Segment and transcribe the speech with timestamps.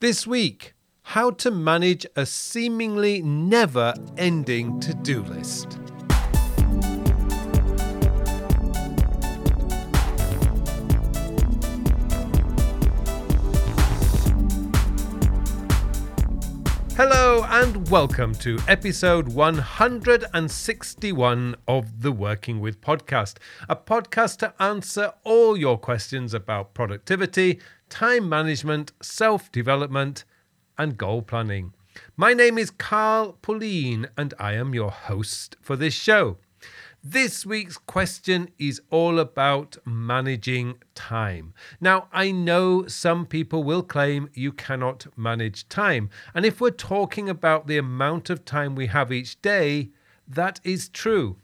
[0.00, 5.77] This week, how to manage a seemingly never ending to do list.
[17.58, 23.38] And welcome to episode 161 of the Working With podcast,
[23.68, 27.58] a podcast to answer all your questions about productivity,
[27.88, 30.22] time management, self development,
[30.78, 31.74] and goal planning.
[32.16, 36.38] My name is Carl Pullein and I am your host for this show.
[37.04, 41.54] This week's question is all about managing time.
[41.80, 46.10] Now, I know some people will claim you cannot manage time.
[46.34, 49.90] And if we're talking about the amount of time we have each day,
[50.26, 51.36] that is true.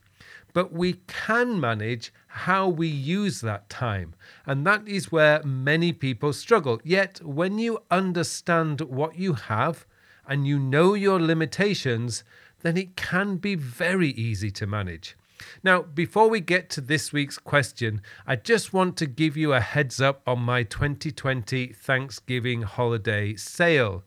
[0.52, 4.16] But we can manage how we use that time.
[4.46, 6.80] And that is where many people struggle.
[6.82, 9.86] Yet, when you understand what you have
[10.27, 12.25] and you know your limitations,
[12.62, 15.16] then it can be very easy to manage.
[15.62, 19.61] Now, before we get to this week's question, I just want to give you a
[19.61, 24.05] heads up on my 2020 Thanksgiving holiday sale.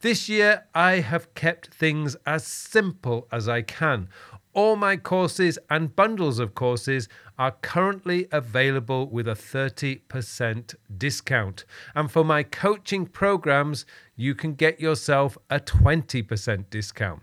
[0.00, 4.08] This year, I have kept things as simple as I can.
[4.54, 11.64] All my courses and bundles of courses are currently available with a 30% discount.
[11.94, 17.22] And for my coaching programs, you can get yourself a 20% discount.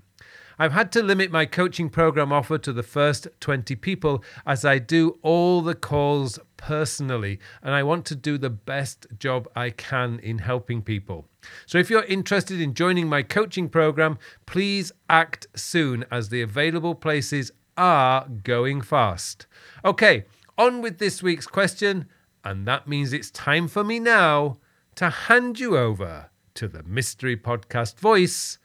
[0.57, 4.79] I've had to limit my coaching program offer to the first 20 people as I
[4.79, 10.19] do all the calls personally and I want to do the best job I can
[10.19, 11.27] in helping people.
[11.65, 16.95] So if you're interested in joining my coaching program, please act soon as the available
[16.95, 19.47] places are going fast.
[19.83, 20.25] Okay,
[20.57, 22.07] on with this week's question,
[22.43, 24.57] and that means it's time for me now
[24.95, 28.57] to hand you over to the mystery podcast voice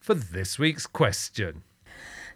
[0.00, 1.62] for this week's question.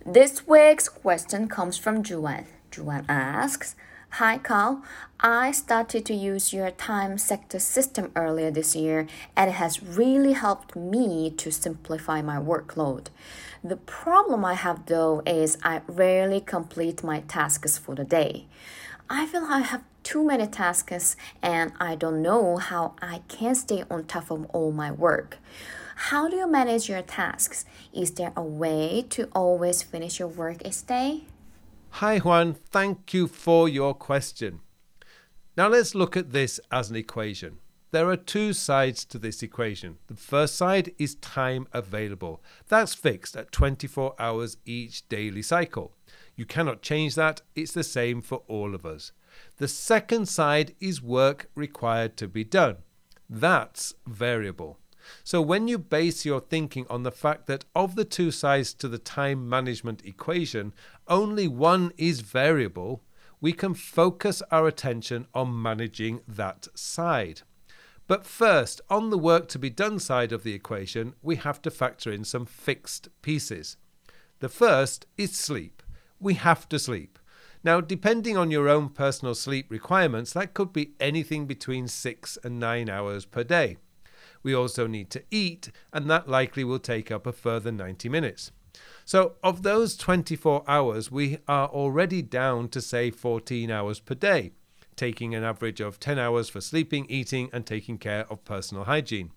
[0.05, 2.45] This week's question comes from Juan.
[2.77, 3.75] Juan asks,
[4.19, 4.83] Hi Carl,
[5.19, 10.35] I started to use your time sector system earlier this year and it has really
[10.35, 13.07] helped me to simplify my workload.
[13.64, 18.46] The problem I have though is I rarely complete my tasks for the day.
[19.11, 23.85] I feel I have too many tasks and I don't know how I can stay
[23.91, 25.39] on top of all my work.
[25.97, 27.65] How do you manage your tasks?
[27.93, 31.25] Is there a way to always finish your work each day?
[31.91, 32.55] Hi, Juan.
[32.55, 34.61] Thank you for your question.
[35.57, 37.59] Now let's look at this as an equation.
[37.93, 39.99] There are two sides to this equation.
[40.09, 42.43] The first side is time available.
[42.67, 45.93] That's fixed at 24 hours each daily cycle.
[46.35, 49.13] You cannot change that, it's the same for all of us.
[49.59, 52.79] The second side is work required to be done.
[53.31, 54.81] That's variable.
[55.23, 58.89] So when you base your thinking on the fact that of the two sides to
[58.89, 60.73] the time management equation,
[61.09, 63.03] only one is variable,
[63.41, 67.43] we can focus our attention on managing that side.
[68.07, 71.70] But first, on the work to be done side of the equation, we have to
[71.70, 73.77] factor in some fixed pieces.
[74.41, 75.83] The first is sleep.
[76.20, 77.19] We have to sleep.
[77.63, 82.61] Now, depending on your own personal sleep requirements, that could be anything between six and
[82.61, 83.79] nine hours per day.
[84.45, 88.53] We also need to eat, and that likely will take up a further 90 minutes.
[89.05, 94.53] So, of those 24 hours, we are already down to say 14 hours per day,
[94.97, 99.33] taking an average of 10 hours for sleeping, eating, and taking care of personal hygiene.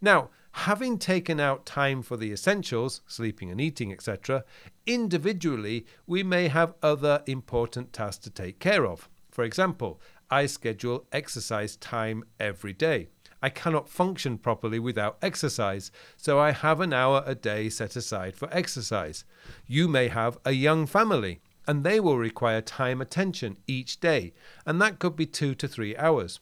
[0.00, 4.44] Now, having taken out time for the essentials, sleeping and eating, etc.,
[4.86, 9.08] individually, we may have other important tasks to take care of.
[9.30, 13.08] For example, I schedule exercise time every day.
[13.46, 18.34] I cannot function properly without exercise, so I have an hour a day set aside
[18.34, 19.24] for exercise.
[19.68, 24.32] You may have a young family, and they will require time attention each day,
[24.66, 26.40] and that could be two to three hours.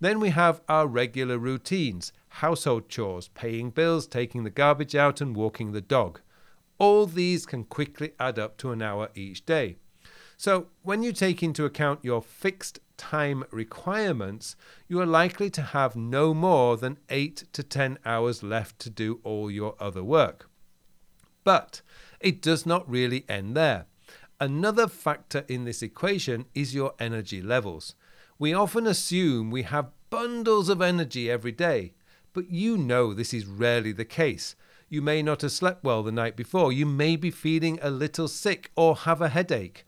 [0.00, 5.36] Then we have our regular routines household chores, paying bills, taking the garbage out, and
[5.36, 6.22] walking the dog.
[6.78, 9.76] All these can quickly add up to an hour each day.
[10.40, 14.54] So, when you take into account your fixed time requirements,
[14.86, 19.18] you are likely to have no more than 8 to 10 hours left to do
[19.24, 20.48] all your other work.
[21.42, 21.82] But
[22.20, 23.86] it does not really end there.
[24.38, 27.96] Another factor in this equation is your energy levels.
[28.38, 31.94] We often assume we have bundles of energy every day,
[32.32, 34.54] but you know this is rarely the case.
[34.88, 38.28] You may not have slept well the night before, you may be feeling a little
[38.28, 39.84] sick or have a headache.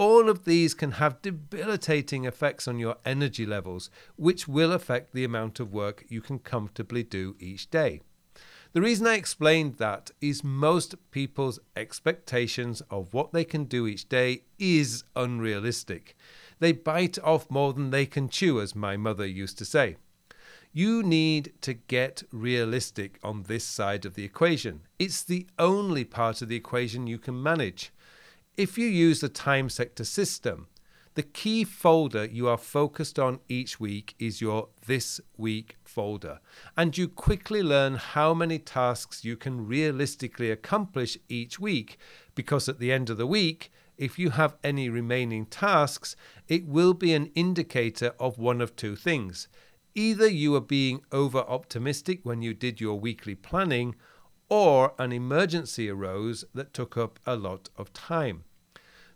[0.00, 5.24] All of these can have debilitating effects on your energy levels, which will affect the
[5.24, 8.00] amount of work you can comfortably do each day.
[8.72, 14.08] The reason I explained that is most people's expectations of what they can do each
[14.08, 16.16] day is unrealistic.
[16.60, 19.96] They bite off more than they can chew, as my mother used to say.
[20.72, 24.80] You need to get realistic on this side of the equation.
[24.98, 27.92] It's the only part of the equation you can manage.
[28.56, 30.66] If you use the time sector system,
[31.14, 36.40] the key folder you are focused on each week is your This Week folder,
[36.76, 41.96] and you quickly learn how many tasks you can realistically accomplish each week
[42.34, 46.16] because at the end of the week, if you have any remaining tasks,
[46.48, 49.48] it will be an indicator of one of two things.
[49.94, 53.94] Either you were being over optimistic when you did your weekly planning,
[54.50, 58.44] or an emergency arose that took up a lot of time.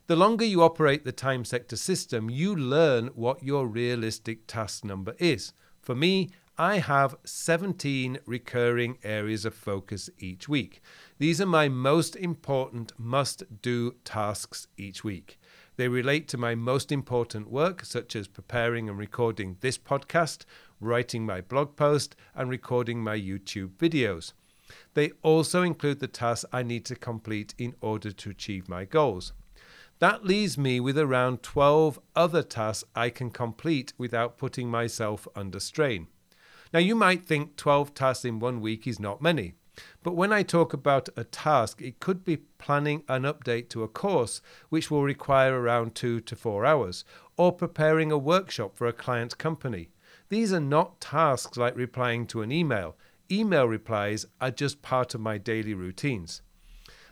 [0.07, 5.15] The longer you operate the time sector system, you learn what your realistic task number
[5.19, 5.53] is.
[5.83, 10.81] For me, I have 17 recurring areas of focus each week.
[11.19, 15.41] These are my most important must do tasks each week.
[15.77, 20.45] They relate to my most important work, such as preparing and recording this podcast,
[20.81, 24.33] writing my blog post, and recording my YouTube videos.
[24.95, 29.33] They also include the tasks I need to complete in order to achieve my goals.
[29.99, 35.61] That leaves me with around 12 other tasks I can complete without putting myself under
[35.61, 36.09] strain.
[36.73, 39.55] Now, you might think 12 tasks in one week is not many.
[40.03, 43.89] But when I talk about a task, it could be planning an update to a
[43.89, 47.05] course, which will require around two to four hours,
[47.37, 49.91] or preparing a workshop for a client company.
[50.29, 52.97] These are not tasks like replying to an email.
[53.35, 56.41] Email replies are just part of my daily routines.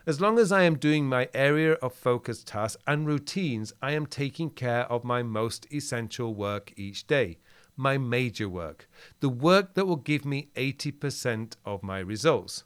[0.06, 4.06] As long as I am doing my area of focus tasks and routines, I am
[4.06, 7.38] taking care of my most essential work each day,
[7.76, 8.88] my major work,
[9.18, 12.62] the work that will give me 80% of my results.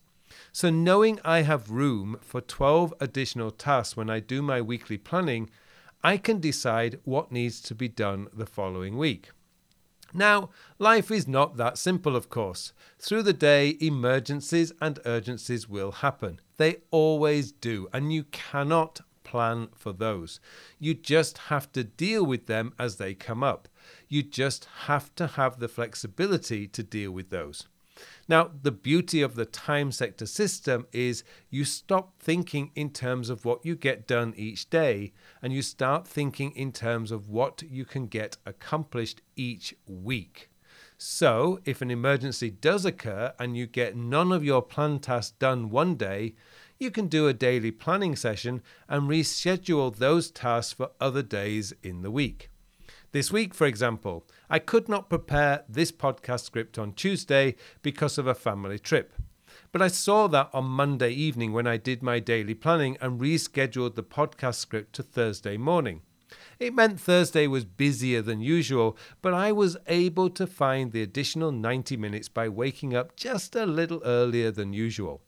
[0.52, 5.48] So, knowing I have room for 12 additional tasks when I do my weekly planning,
[6.04, 9.30] I can decide what needs to be done the following week.
[10.14, 12.72] Now, life is not that simple, of course.
[12.98, 16.40] Through the day, emergencies and urgencies will happen.
[16.56, 20.40] They always do, and you cannot plan for those.
[20.78, 23.68] You just have to deal with them as they come up.
[24.08, 27.66] You just have to have the flexibility to deal with those.
[28.28, 33.44] Now, the beauty of the time sector system is you stop thinking in terms of
[33.44, 35.12] what you get done each day
[35.42, 40.50] and you start thinking in terms of what you can get accomplished each week.
[40.98, 45.68] So, if an emergency does occur and you get none of your planned tasks done
[45.68, 46.34] one day,
[46.78, 52.02] you can do a daily planning session and reschedule those tasks for other days in
[52.02, 52.50] the week.
[53.12, 58.26] This week, for example, I could not prepare this podcast script on Tuesday because of
[58.26, 59.12] a family trip.
[59.72, 63.94] But I saw that on Monday evening when I did my daily planning and rescheduled
[63.94, 66.02] the podcast script to Thursday morning.
[66.58, 71.52] It meant Thursday was busier than usual, but I was able to find the additional
[71.52, 75.22] 90 minutes by waking up just a little earlier than usual.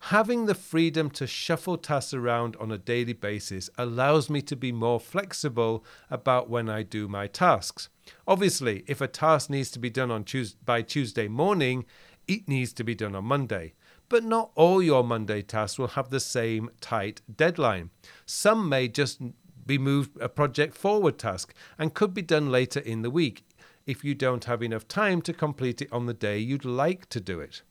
[0.00, 4.70] Having the freedom to shuffle tasks around on a daily basis allows me to be
[4.70, 7.88] more flexible about when I do my tasks.
[8.26, 11.84] Obviously, if a task needs to be done on Tuesday, by Tuesday morning,
[12.28, 13.74] it needs to be done on Monday.
[14.08, 17.90] But not all your Monday tasks will have the same tight deadline.
[18.24, 19.20] Some may just
[19.66, 23.44] be moved a project forward task and could be done later in the week
[23.84, 27.20] if you don't have enough time to complete it on the day you'd like to
[27.20, 27.62] do it.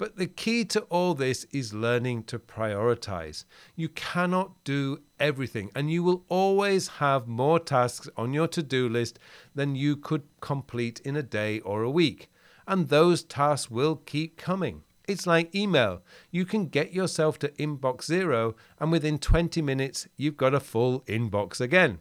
[0.00, 3.44] But the key to all this is learning to prioritize.
[3.76, 8.88] You cannot do everything, and you will always have more tasks on your to do
[8.88, 9.18] list
[9.54, 12.30] than you could complete in a day or a week.
[12.66, 14.84] And those tasks will keep coming.
[15.06, 16.00] It's like email.
[16.30, 21.00] You can get yourself to inbox zero, and within 20 minutes, you've got a full
[21.00, 21.98] inbox again.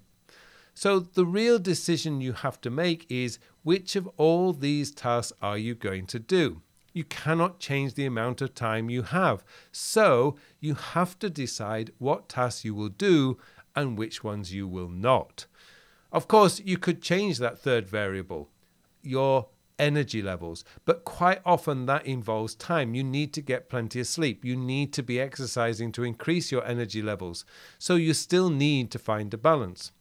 [0.74, 5.58] So, the real decision you have to make is which of all these tasks are
[5.58, 6.62] you going to do?
[6.94, 9.44] You cannot change the amount of time you have.
[9.72, 13.38] So you have to decide what tasks you will do
[13.76, 15.46] and which ones you will not.
[16.12, 18.50] Of course, you could change that third variable,
[19.04, 22.94] your energy levels, but quite often that involves time.
[22.94, 24.44] You need to get plenty of sleep.
[24.44, 27.46] You need to be exercising to increase your energy levels.
[27.78, 29.92] So you still need to find a balance.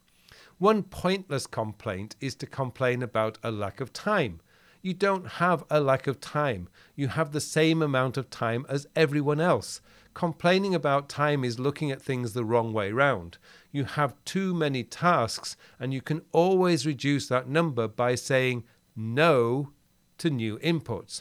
[0.59, 4.41] One pointless complaint is to complain about a lack of time
[4.89, 6.71] You don't have a lack of time.
[6.97, 9.83] You have the same amount of time as everyone else.
[10.15, 13.37] Complaining about time is looking at things the wrong way round.
[13.71, 18.65] You have too many tasks, and you can always reduce that number by saying
[18.97, 19.73] no
[20.17, 21.21] to new inputs.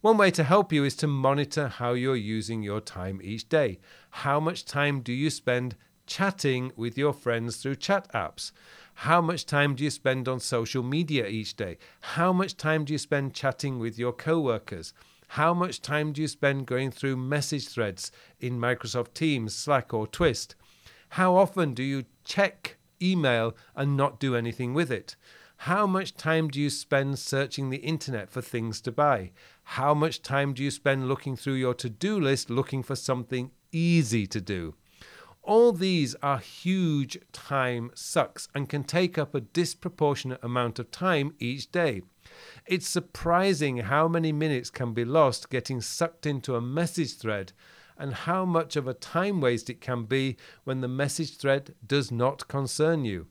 [0.00, 3.78] One way to help you is to monitor how you're using your time each day.
[4.10, 8.50] How much time do you spend chatting with your friends through chat apps?
[8.98, 11.78] How much time do you spend on social media each day?
[12.00, 14.94] How much time do you spend chatting with your coworkers?
[15.28, 20.06] How much time do you spend going through message threads in Microsoft Teams, Slack, or
[20.06, 20.54] Twist?
[21.10, 25.16] How often do you check email and not do anything with it?
[25.58, 29.32] How much time do you spend searching the internet for things to buy?
[29.64, 33.50] How much time do you spend looking through your to do list looking for something
[33.72, 34.74] easy to do?
[35.44, 41.34] All these are huge time sucks and can take up a disproportionate amount of time
[41.38, 42.00] each day.
[42.64, 47.52] It's surprising how many minutes can be lost getting sucked into a message thread
[47.98, 52.10] and how much of a time waste it can be when the message thread does
[52.10, 53.26] not concern you.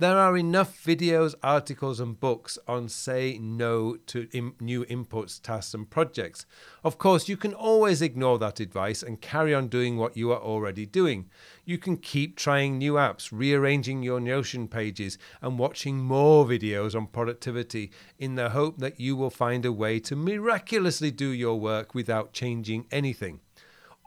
[0.00, 5.74] There are enough videos, articles, and books on say no to Im- new inputs, tasks,
[5.74, 6.46] and projects.
[6.84, 10.40] Of course, you can always ignore that advice and carry on doing what you are
[10.40, 11.28] already doing.
[11.64, 17.08] You can keep trying new apps, rearranging your Notion pages, and watching more videos on
[17.08, 17.90] productivity
[18.20, 22.32] in the hope that you will find a way to miraculously do your work without
[22.32, 23.40] changing anything.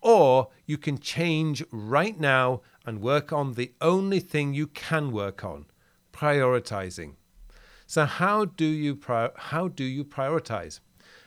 [0.01, 5.43] Or you can change right now and work on the only thing you can work
[5.43, 5.65] on
[6.21, 7.13] prioritizing.
[7.87, 10.79] So how do you pri- how do you prioritize?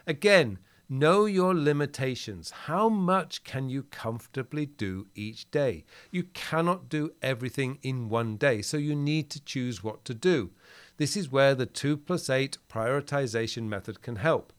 [0.07, 0.59] Again,
[0.89, 2.51] know your limitations.
[2.69, 5.85] How much can you comfortably do each day?
[6.13, 10.53] You cannot do everything in one day, so you need to choose what to do.
[10.97, 14.53] This is where the 2 plus 8 prioritization method can help.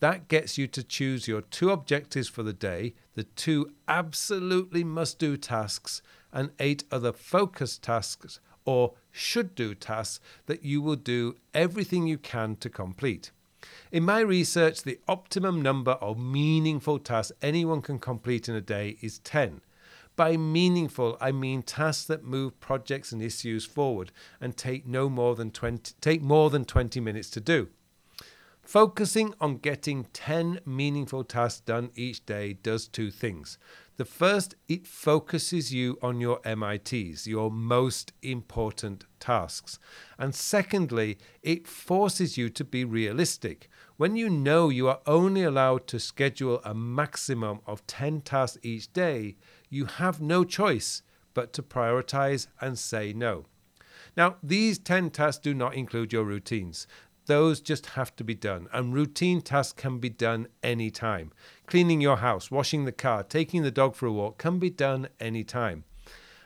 [0.00, 5.18] That gets you to choose your two objectives for the day, the two absolutely must
[5.18, 6.02] do tasks,
[6.32, 8.38] and eight other focus tasks
[8.68, 13.30] or should do tasks that you will do everything you can to complete.
[13.90, 18.98] In my research, the optimum number of meaningful tasks anyone can complete in a day
[19.00, 19.62] is 10.
[20.16, 25.34] By meaningful, I mean tasks that move projects and issues forward and take no more
[25.34, 27.68] than 20 take more than 20 minutes to do.
[28.60, 33.56] Focusing on getting 10 meaningful tasks done each day does two things.
[33.98, 39.80] The first, it focuses you on your MITs, your most important tasks.
[40.16, 43.68] And secondly, it forces you to be realistic.
[43.96, 48.92] When you know you are only allowed to schedule a maximum of 10 tasks each
[48.92, 49.36] day,
[49.68, 51.02] you have no choice
[51.34, 53.46] but to prioritize and say no.
[54.16, 56.86] Now, these 10 tasks do not include your routines.
[57.28, 61.30] Those just have to be done, and routine tasks can be done anytime.
[61.66, 65.08] Cleaning your house, washing the car, taking the dog for a walk can be done
[65.20, 65.84] anytime.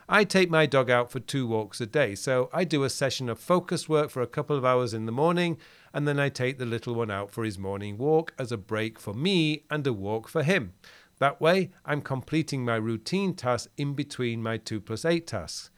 [0.09, 3.29] I take my dog out for two walks a day, so I do a session
[3.29, 5.57] of focus work for a couple of hours in the morning,
[5.95, 8.99] and then I take the little one out for his morning walk as a break
[8.99, 10.73] for me and a walk for him.
[11.21, 15.71] That way, I'm completing my routine tasks in between my 2 plus 8 tasks.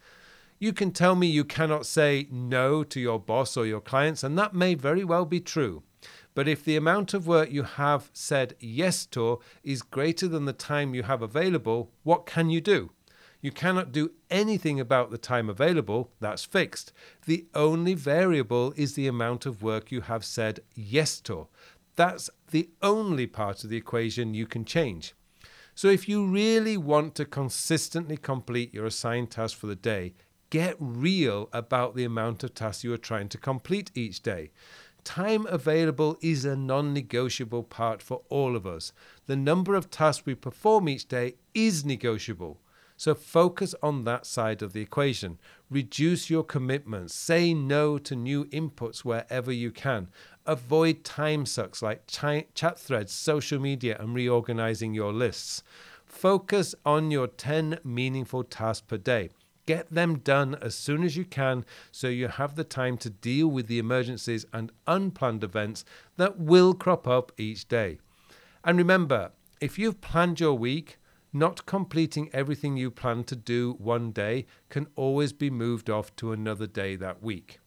[0.57, 4.37] You can tell me you cannot say no to your boss or your clients, and
[4.37, 5.83] that may very well be true.
[6.33, 10.53] But if the amount of work you have said yes to is greater than the
[10.53, 12.91] time you have available, what can you do?
[13.41, 16.93] You cannot do anything about the time available, that's fixed.
[17.25, 21.47] The only variable is the amount of work you have said yes to.
[21.95, 25.15] That's the only part of the equation you can change.
[25.77, 30.13] So, if you really want to consistently complete your assigned task for the day,
[30.49, 34.51] get real about the amount of tasks you are trying to complete each day.
[35.03, 38.91] Time available is a non negotiable part for all of us.
[39.27, 42.59] The number of tasks we perform each day is negotiable.
[42.97, 45.37] So focus on that side of the equation.
[45.69, 47.13] Reduce your commitments.
[47.13, 50.07] Say no to new inputs wherever you can.
[50.45, 55.61] Avoid time sucks like ch- chat threads, social media, and reorganizing your lists.
[56.05, 59.29] Focus on your 10 meaningful tasks per day.
[59.65, 63.47] Get them done as soon as you can so you have the time to deal
[63.47, 65.83] with the emergencies and unplanned events
[66.17, 67.97] that will crop up each day.
[68.63, 70.97] And remember, if you've planned your week,
[71.33, 76.31] not completing everything you plan to do one day can always be moved off to
[76.31, 77.59] another day that week.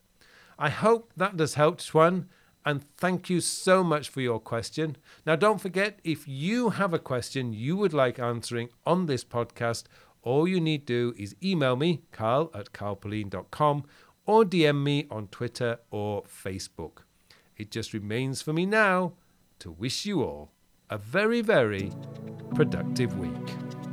[0.59, 2.29] I hope that has helped, Juan,
[2.65, 4.97] and thank you so much for your question.
[5.25, 9.85] Now, don't forget if you have a question you would like answering on this podcast
[10.29, 13.85] all you need to do is email me, carl at carlpullein.com,
[14.27, 16.99] or DM me on Twitter or Facebook.
[17.57, 19.15] it just remains for me now
[19.59, 20.53] to wish you all
[20.91, 21.91] a very, very
[22.55, 23.88] productive week.